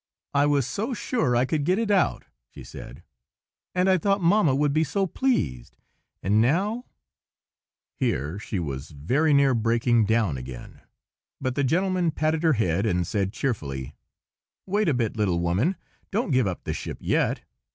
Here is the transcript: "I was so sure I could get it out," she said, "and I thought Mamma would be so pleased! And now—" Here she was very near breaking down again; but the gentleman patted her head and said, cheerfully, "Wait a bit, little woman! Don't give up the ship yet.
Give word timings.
"I 0.33 0.47
was 0.47 0.65
so 0.65 0.95
sure 0.95 1.35
I 1.35 1.45
could 1.45 1.63
get 1.63 1.77
it 1.77 1.91
out," 1.91 2.25
she 2.49 2.63
said, 2.63 3.03
"and 3.75 3.87
I 3.87 3.99
thought 3.99 4.19
Mamma 4.19 4.55
would 4.55 4.73
be 4.73 4.83
so 4.83 5.05
pleased! 5.05 5.77
And 6.23 6.41
now—" 6.41 6.85
Here 7.93 8.39
she 8.39 8.57
was 8.57 8.89
very 8.89 9.31
near 9.31 9.53
breaking 9.53 10.07
down 10.07 10.37
again; 10.39 10.81
but 11.39 11.53
the 11.53 11.63
gentleman 11.63 12.09
patted 12.09 12.41
her 12.41 12.53
head 12.53 12.87
and 12.87 13.05
said, 13.05 13.31
cheerfully, 13.31 13.93
"Wait 14.65 14.89
a 14.89 14.95
bit, 14.95 15.17
little 15.17 15.39
woman! 15.39 15.75
Don't 16.09 16.31
give 16.31 16.47
up 16.47 16.63
the 16.63 16.73
ship 16.73 16.97
yet. 16.99 17.41